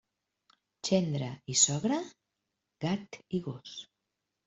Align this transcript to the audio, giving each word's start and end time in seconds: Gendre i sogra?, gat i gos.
Gendre 0.89 1.27
i 1.55 1.59
sogra?, 1.65 2.01
gat 2.89 3.23
i 3.41 3.47
gos. 3.51 3.81